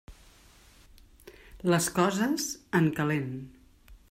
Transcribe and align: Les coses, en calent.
Les 1.75 1.91
coses, 1.99 2.49
en 2.81 2.93
calent. 3.01 3.33